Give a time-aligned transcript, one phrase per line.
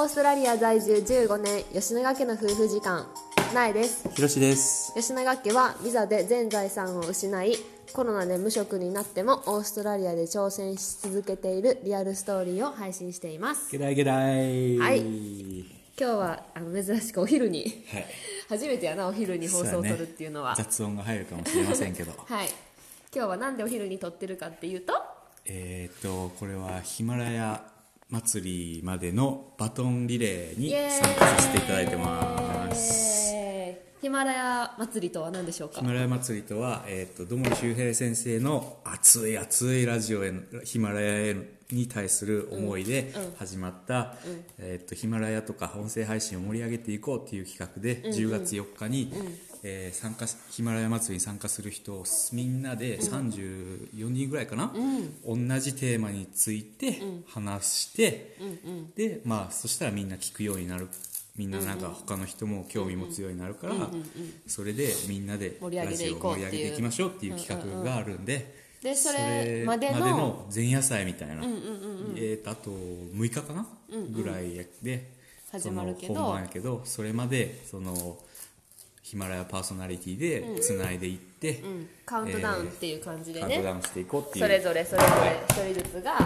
[0.00, 3.06] オーストラリア在住15年吉永家の夫婦時間
[3.52, 4.08] 苗です。
[4.08, 4.94] ひろしです。
[4.94, 7.56] 吉永家はビザで全財産を失い
[7.92, 13.70] コロナで無職になってもオーストラリアで挑戦し続けているリアルストーリーを配信しています。
[13.70, 14.78] ゲライゲライ。
[14.78, 15.00] はい。
[15.00, 15.66] 今
[16.00, 18.06] 今日はあの珍しくお昼にはい
[18.48, 20.54] 初めてやなお昼に放送を撮るっていうのは。
[20.56, 22.12] 雑音が入るかもしれませんけど。
[22.26, 22.48] はい。
[23.14, 24.94] 今日はなんでお昼に撮ってるかっていうと？
[25.44, 27.62] えっとこれはヒマラヤ
[28.10, 33.32] 祭りまでのバトンリレーに参加させていただいてます。
[33.34, 35.80] えーヒマラヤ祭りとは何でしょうか？
[35.80, 41.36] ヒマラヤ祭りとは、えー、と土森周平先生の熱い熱いラジオへのヒマラヤへ
[41.70, 44.14] に対する思いで始まった、
[44.58, 49.12] えー、とヒマラヤとか音声配信を盛り上げていこうっていう企画で、10月4日に、
[49.62, 54.72] えー参加しヒマラヤ祭りに参加する人をみんなで34人ぐらいかな、
[55.26, 58.36] 同じテーマについて話して、
[58.96, 60.88] でまあそしたらみんな聞くようになる。
[61.36, 63.74] みんななんか他の人も興味持つようになるから、
[64.46, 71.36] それでみんなでラジオを盛り上げていきましょうっていう企画があるんで、でそれまでの前夜祭みたいな、
[72.16, 73.66] えーとあと6日かな、
[74.10, 75.12] ぐらいで
[75.50, 76.14] 始まるけど。
[76.14, 78.18] その本番やけどそれまでその
[79.02, 81.88] ヒマラヤパーソナリティでつないでいって、うん。
[82.04, 84.44] カウントダウンっていう感じでね、カウントダウンしていこうっていう。
[84.44, 86.16] それぞれそれぞれ一人ずつが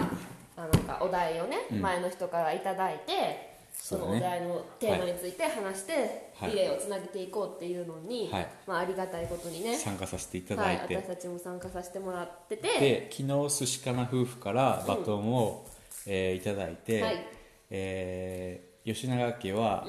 [0.57, 6.51] あなんかお題をね、前の人からいただいてそのお題のテーマについて話して、はい。
[6.51, 8.47] リレーをつなげていこうっていうのに、はい。
[8.65, 9.77] まあ、ありがたいことにね。
[9.77, 10.87] 参加させていたはい、だい。
[10.87, 12.67] て、私たちも参加させてもらってて。
[12.79, 15.65] で昨日寿司かな夫婦からバトンを、
[16.07, 17.25] えーいただいて、はい。
[17.69, 19.87] えー吉永家は、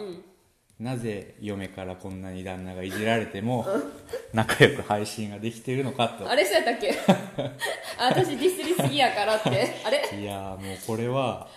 [0.78, 3.66] なぜ嫁からこんなに旦那がいじられても
[4.34, 6.28] 仲良く配信ができているのかと。
[6.28, 6.92] あれそうやったっけ？
[7.98, 9.48] あ私ディスりすぎやからって。
[9.84, 10.20] あれ？
[10.20, 11.48] いやーもうこれは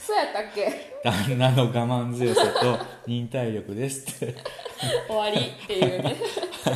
[0.00, 1.00] そうやったっけ？
[1.04, 4.34] 旦那の我慢強さと忍耐力ですって。
[5.06, 6.16] 終わりっていうね。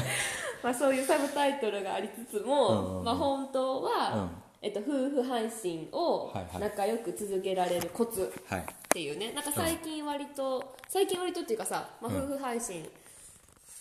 [0.62, 2.98] まあそういうサブタイトルがありつつも、うん。
[2.98, 4.30] うんまあ、本当は、うん。
[4.60, 8.30] えっと、夫婦配信を仲良く続けられるコツ。
[8.46, 9.32] はいっていうね。
[9.32, 12.88] なんか最近割と、最近割とっていうかさ、まあ、夫婦配信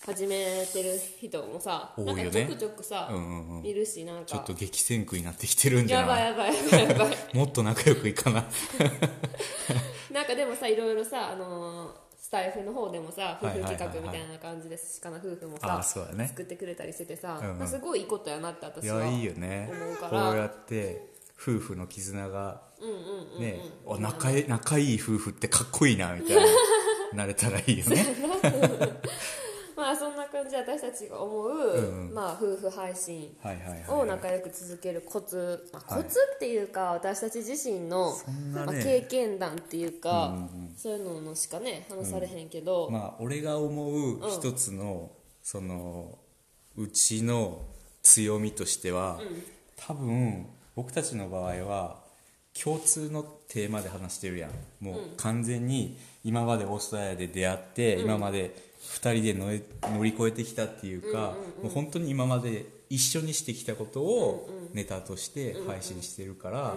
[0.04, 2.22] 始めてる人もさ、多いよね。
[2.24, 3.62] なんかちょくちょくさ、うんうんうん。
[3.62, 4.24] 見るしなんか。
[4.26, 7.36] ちょっと激戦区になってきてるんじゃやばいないやばいやばいやばい。
[7.36, 8.44] もっと仲良くいかな。
[10.12, 16.26] なんかでもさいろいろさあのースタイフの方でもさ夫婦企画みたいな感じで鹿の夫婦もあさね。
[16.28, 17.58] 作ってくれたりしててさ、うんうん。
[17.60, 19.70] まあ、すごいいいことやなってい私はやいいよね。
[19.72, 20.24] 思うから。
[20.26, 22.62] こうやって夫婦の絆が
[23.38, 26.42] ねあ仲い仲いい夫婦ってかっこいいなみたいな
[27.14, 28.06] なれたらいいよね。
[29.78, 32.14] まあそんな感じで私たちが思う、うんうん。
[32.14, 33.34] まあ、夫婦配信
[33.86, 38.22] を仲良く続けるコツ、コツっていうか、私たち自身の、ね。
[38.52, 45.10] まあ、経験談っていうか、うんうんそういうののしかね話されへんけど、まあ俺が思う一つの、
[45.42, 46.18] その
[46.76, 47.66] うちの
[48.02, 49.20] 強みとしては、
[49.76, 50.46] 多分
[50.78, 51.96] 僕たちの場合は
[52.62, 54.50] 共通のテーマで話してるやん。
[54.78, 58.54] もう完全に今までオーストラリアで出会って、今まで
[59.00, 61.34] 2人で乗り乗り越えてきたっていうか、
[61.64, 66.74] もう本当に今まで一緒にしてきたことをネタとして配信してるから、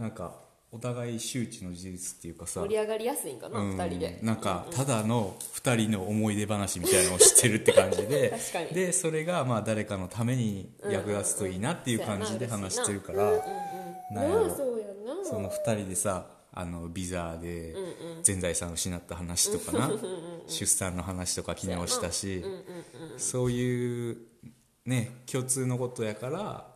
[0.00, 0.34] なんか
[0.74, 4.18] お互い周知の事実っていうかさ盛り上がりやすいんかな、うん2人で。
[4.22, 8.34] なんかただの2人の思い出話みたいなのを知ってるって感じで。
[8.74, 13.42] でそれがまあ誰かのために役立つといいなっていう感じで話してるからう
[15.24, 17.76] その2人でさあのビザで
[18.24, 19.90] 全財産を失った話とかな。
[20.48, 22.44] 出産の話とか昨日したし。
[23.16, 24.16] そういう
[24.86, 26.73] ね共通のことやから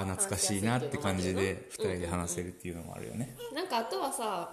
[0.00, 3.36] あ懐かしいなって感じで2人で話せるっていうのもあるよね。
[3.54, 4.50] なんかあとはさ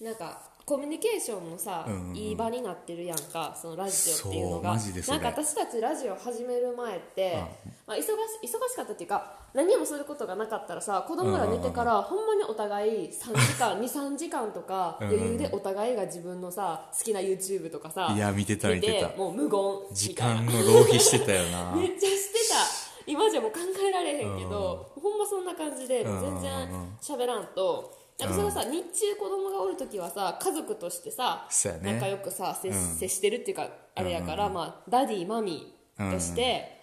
[0.00, 2.16] なんかコミュニケーションのさ、うんうんうん。
[2.16, 4.72] いい場になってるやんかそのラジオっていうのが。
[4.72, 5.18] マジでそれ。
[5.20, 7.40] なんか私たちラジオ始める前って、
[7.86, 8.04] まあ、忙し
[8.42, 13.78] 忙しかったっていうか何もすることがなかったらさ子供が寝てから、ほんまにお互い3時間
[14.10, 15.14] 23時間とかうんうん。
[15.14, 19.16] 余裕でお互いが自分のさ好きな YouTube とかさいや見てた見てた。
[19.16, 19.60] もう無言。
[19.92, 21.72] 時間の浪費してたよな。
[21.78, 23.58] めっちゃしてた今じゃもう考
[23.88, 26.68] えられへんけど、ほんまそんな感じで全然
[27.00, 31.46] 喋らんと、なんかそれがさ、日中子供がおる時はさ家族としてさ、
[31.82, 31.94] ね。
[31.94, 32.74] 仲良くさ接,、うん。
[32.74, 36.80] 接してるっていうかあれやから、まあ、ダディマミーとして、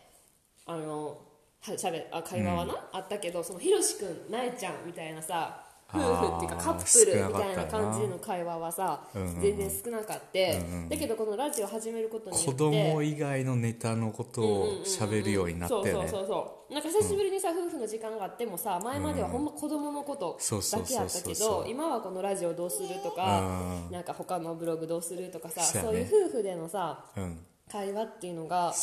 [0.65, 1.17] あの
[1.61, 5.62] はしゃべあ会話はな、あったけどそのひろしくんなえちゃんみたいなさ
[5.93, 10.59] 夫婦っていうかカップルみたいな感じの会話はさ、全然少なかって、
[10.89, 15.91] だけどこのラジオ始めることによって子供以外のネタのことを喋るようになったよね。
[15.91, 16.73] そうそうそうそう。
[16.73, 23.43] なんか久しぶりにさ、夫婦の時間があってもさ前まではほんま子供のことだけやったけど今はこのラジオどうするとか
[23.91, 27.39] なんか他のブログどうするとかさそういう夫婦でのさうん。
[27.71, 28.73] 会話っていうのが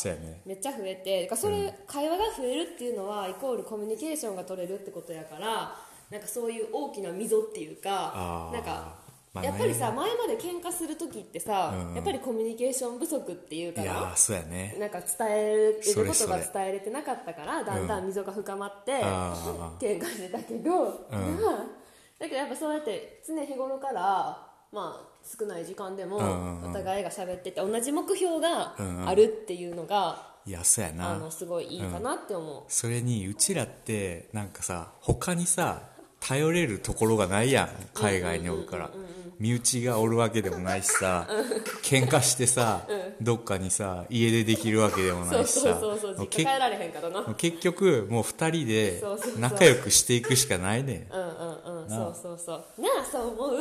[0.45, 5.77] めっちゃ増えてそれ、会話が増えるっていうのはイコールコミュニケーションが取れるってことやから
[6.11, 8.99] なんかそういう大きな溝っていうかなんか、
[9.41, 11.95] やっぱりさ前まで喧嘩する時ってさ、うん。
[11.95, 14.75] やっぱりコミュニケーション不足っていうかなそうやね。
[14.77, 21.07] なんか伝えることが伝えれてなかったからだんだん溝が深まって、あ喧嘩してたけど、
[22.19, 25.07] だけどやっぱそうやって常日頃からまあ
[25.39, 26.71] 少ない時間でもんうんうん。
[26.71, 29.07] お互いが喋ってて同じ目標がうんうん。
[29.07, 31.11] あるっていうのが、いやそうやな。
[31.11, 35.83] あのすごいいいかなって思う、それにうちらってなんかさ他にさ
[36.21, 38.89] 頼れるところがないやん海外におるから。
[39.39, 41.27] 身内がおるわけでもないしさ
[41.81, 42.87] 喧嘩してさ
[43.19, 45.81] どっかにさ家出できるわけでもないしさ
[47.37, 49.01] 結局もう2人で
[49.39, 51.11] 仲良くしていくしかないねん。
[51.11, 52.81] うんうんなそうそうそう。
[52.83, 53.57] なあそう思う？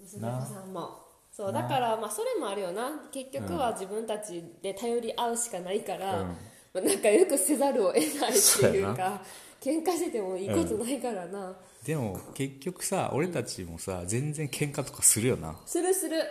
[0.00, 0.98] 娘子さんも。
[1.30, 2.90] そうだからまあそれもあるよな。
[3.12, 6.26] 結局は自分たちで頼り合うしかないから、うん。
[6.72, 9.20] まあ、仲良くせざるを得ないっていうか
[9.66, 15.56] 喧嘩しててもいいことないからな、でも結局さ俺たちもさ全然喧嘩とかするよな。
[15.66, 16.22] するする。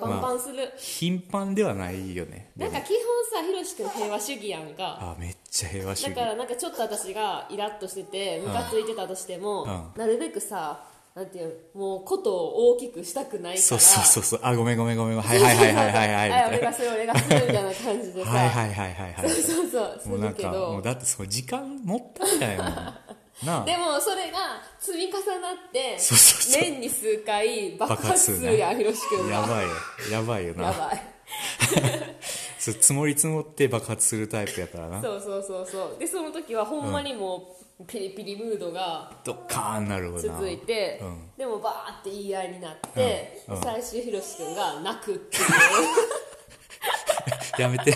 [0.00, 2.52] バンバンする、頻繁ではないよね。
[2.56, 4.96] なんか基本さひろし君平和主義やんか。
[5.00, 6.14] あめっちゃ平和主義。
[6.14, 9.64] だからなんかちょっと私がイラッとしててムカついてたとしても、
[9.96, 10.84] うなるべくさ
[11.14, 13.56] なんていうもうことを大きくしたくないから。
[13.58, 14.40] そうそうそうそう。
[14.42, 16.28] あごめんごめんごめんはいはいはいはいはいはい。
[16.28, 18.30] みたいな俺がする俺がするみたいな感じでさ。
[18.30, 18.48] はい。
[18.48, 20.00] はいはいはいはいそうそう。
[20.02, 23.64] すもうなんかもうだってその時間もったいないもんなあ。
[23.64, 24.38] でもそれが
[24.78, 26.62] 積み重なってそうそうそう。
[26.62, 29.68] 年に数回爆発するやんひろし君がやばいよ。
[30.10, 30.64] やばいよな。
[30.66, 31.02] やばい。
[31.68, 31.82] そ う
[32.58, 35.00] 積もり積もって爆発するタイプやからな。
[35.00, 35.98] そうそうそうそう。
[35.98, 40.34] でその時はほんまにもうピリピリムードがドッカーンなるほどな。
[40.34, 41.30] 続いて、うん。
[41.36, 43.56] でもバーって言い合いになって、うん。
[43.56, 43.62] うん。
[43.62, 45.44] 最終ひろし君が泣くっていう。
[47.62, 47.94] やめて。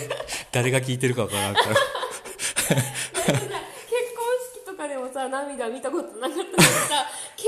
[0.53, 1.77] 誰が聞いてるかわからんから
[5.13, 7.07] さ涙見たことなかったのにさ
[7.37, 7.45] 喧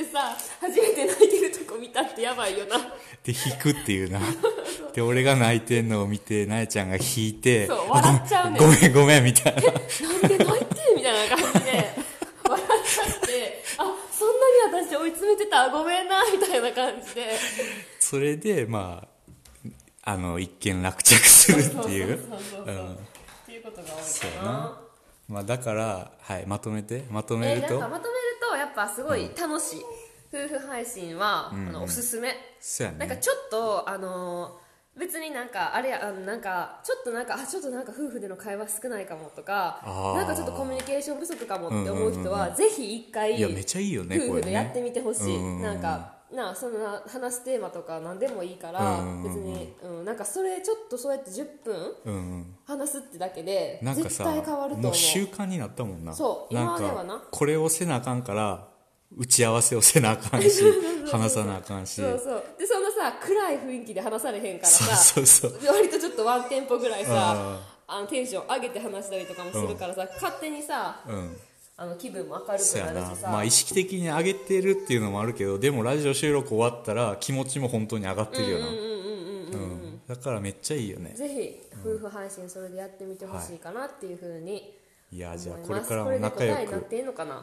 [0.00, 2.78] 嘩してさ初めて泣いてるとこ見たってやばいよな。
[3.24, 4.20] で引くっていうな。
[4.94, 9.62] で俺が泣いてんのを見てなえちゃんが引いてそうあ笑っちゃうねんごめんごめんみたいな。
[9.62, 11.94] なんで泣いてみたいな感じで
[12.48, 17.38] 笑っちゃってあそんなに私追い詰めてたごめんなみたいな感じで。
[17.98, 19.06] それでま
[20.04, 22.14] ああの一見落着するっていう。
[22.14, 22.18] っ
[23.46, 24.85] ていうことが多いかな
[25.28, 27.80] まあだからはいまとめてまとめえると？
[27.80, 28.00] まとめる
[28.50, 29.84] とやっぱすごい楽しい、
[30.32, 32.28] 夫婦配信は、あのおすすめ。
[32.28, 32.36] ね。
[32.98, 34.66] なんかちょっとあのー
[34.98, 39.82] 別になんかあれやあのなんかちょっとなんかあちょっとなんか夫婦での会話少ないかもとか
[40.16, 45.62] なんかちょっとコミュニケーション不足かもって思う人は、ぜひ一回いやめちゃいいよね夫婦でやってみてほしい、ねうんうんうん。
[45.64, 52.54] なんかなあそんな話すテーマとか何でもいいから、うんうんうん別に、うん、なんかそれちょっとそうやって10分うんうん。
[52.66, 54.82] 話すってだけで絶なんかさ対変わると思う。
[54.82, 56.12] もう習慣になったもんな。
[56.12, 57.14] そうなん今まではな。
[57.14, 58.68] かこれをせなあかんから
[59.16, 60.62] 打ち合わせをせなあかんし
[61.10, 62.00] 話さなあかんし。
[62.00, 62.44] そうそう。
[62.58, 65.74] でそのさ暗い雰囲気で話されへんからさそうそうそう。
[65.74, 71.36] 割とちょっとワンテンポぐらいうんさあのテンション上げて話したりとかもするからさ、勝手にさうん
[71.78, 78.66] あの気分も明るくななるしさ、まあ意識的に上げてるっていうのもあるけどでもラジオ収録終わったら気持ちも本当に上がってるよな。
[78.68, 78.96] うん
[80.06, 81.10] だからめっちゃいいよね。
[81.10, 84.72] ぜひ夫婦配信それでやってみてほしいかなっていうふうに
[85.10, 86.86] いやじゃあこれからも仲良く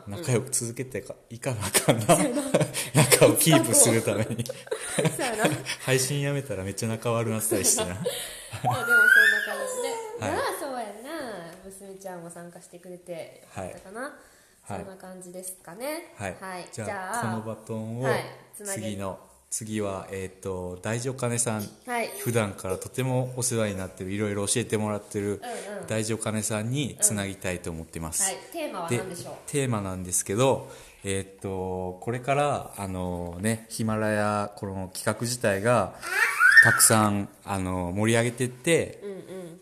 [0.08, 2.06] 仲良く続けてかいかなあかんな。
[2.96, 4.44] 仲をキープするために。
[5.86, 7.90] 配信やめたらめっちゃ仲悪なったりしてな。
[7.92, 8.06] ま あでも
[8.64, 9.58] そんな感
[10.20, 10.63] じで、はい
[12.04, 14.80] ちゃんも参加してくれてよかったかな、はい。
[14.80, 16.14] そんな感じですかね。
[16.18, 16.36] はい、
[16.72, 18.06] じじゃあこのバトンを
[18.54, 19.18] 次の、
[19.50, 21.64] 次はえっ、と大女金さん。
[21.86, 22.10] はい。
[22.20, 25.88] 普段からとてもお世話になってるいろいろ教えてもらってるうんうん。
[25.88, 28.38] 大女金さんにつなぎたいと思ってます、はい。
[28.52, 29.34] テーマはで何でしょう？
[29.48, 30.70] テーマなんですけど
[31.06, 35.94] えーっとこれからあのねヒマラヤこの企画自体が
[36.64, 39.02] たくさんあの盛り上げてって、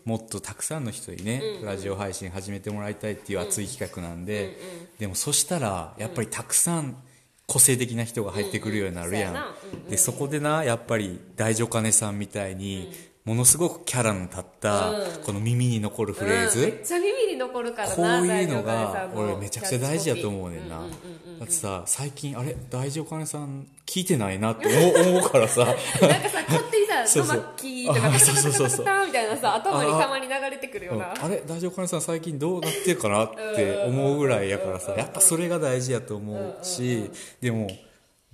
[0.04, 4.56] もっとたくさんの人にね、ラジオ配信始めてもらいたいっていう熱い企画なんで、
[4.98, 6.96] でもそしたらやっぱりたくさん
[7.46, 12.92] 個性的な人が入ってくるようになるやん、でそこでなやっぱり大女金さんみたいに
[13.24, 14.92] ものすごくキャラの立った、
[15.24, 16.64] この耳に残るフレーズ、うん。
[16.66, 20.78] めっちゃ耳に残るからなこういうのが俺めちゃくちゃ大事やと思うねんな。
[20.78, 20.84] だ
[21.44, 22.56] ってさ最近あれ？
[22.68, 25.64] 大丈夫かねさん聞いてないなって思う からさ。
[25.66, 25.80] なんか
[26.28, 27.36] さ勝手にさ そうそう。
[27.36, 37.10] トマッキーとかタカタカタタカタみたいなさ頭にたまに流れてくるようなあれ大丈夫かねさん最近どうなってるかなって思うぐらいやからさやっぱそれが大事やと思うし
[37.40, 37.68] でも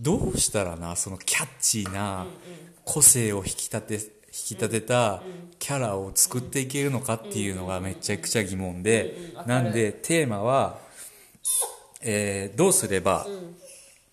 [0.00, 2.26] どうしたらなそのキャッチーな
[2.84, 5.22] 個性を引き立て引き立てた
[5.58, 10.78] キャラを作っていけるのかっていうのがめちゃくちゃ疑問でなんでテーマは、
[12.02, 13.26] えーどうすれば、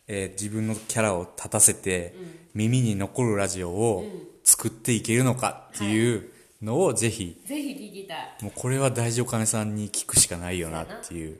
[0.07, 2.15] えー自分のキャラを立たせて
[2.53, 4.05] 耳に残るラジオを
[4.43, 6.29] 作っていけるのかっていう
[6.62, 8.38] のをぜひぜひ聞きたい。
[8.41, 11.39] もうこれは大丈夫かねさんに聞くしかないよなっていう、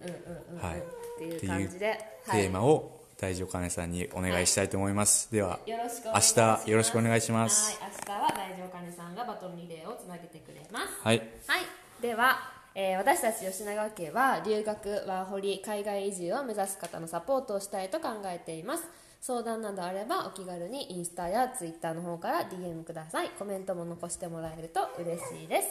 [0.62, 1.88] はい、っていう感じで。
[2.28, 2.42] はい。
[2.42, 6.66] テーマを大丈夫かねさんにお願いしたいと思います、ではよろしくお願明いします。
[6.66, 7.80] 日よろしくお願いします。
[7.80, 10.86] はい明日は大丈夫かねさんがバトンリレーをつなげてくれます。
[11.02, 11.20] はい。
[11.48, 11.62] はい、
[12.02, 12.40] では、
[12.76, 18.84] えー私たち吉永家は留学ワーホリ海外移住を目指す方のサポートをしたいと考えています。
[19.22, 23.30] 相談などあればお気軽にインスタやツイッターの方から DM ください。
[23.40, 25.70] コメントも残してもらえると嬉しいです。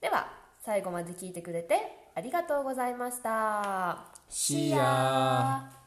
[0.00, 0.30] では
[0.60, 1.80] 最後まで聞いてくれて
[2.14, 4.04] ありがとうございました。
[4.30, 5.81] See ya